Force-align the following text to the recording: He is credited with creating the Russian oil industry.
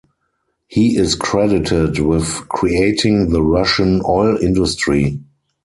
He 0.67 0.97
is 0.97 1.13
credited 1.13 1.99
with 1.99 2.49
creating 2.49 3.29
the 3.29 3.43
Russian 3.43 4.01
oil 4.03 4.35
industry. 4.35 5.19